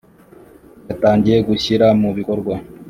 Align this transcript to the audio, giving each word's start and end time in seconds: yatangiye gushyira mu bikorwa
yatangiye 0.87 1.37
gushyira 1.47 1.87
mu 2.01 2.09
bikorwa 2.17 2.53